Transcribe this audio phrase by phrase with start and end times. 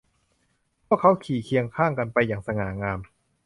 [0.85, 2.99] พวกเขาขี่เคียงข้างกันไปอย่างสง่างาม